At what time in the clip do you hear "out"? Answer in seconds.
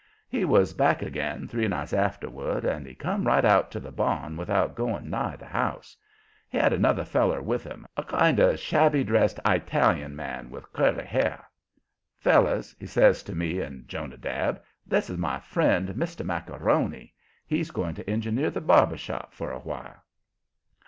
3.45-3.69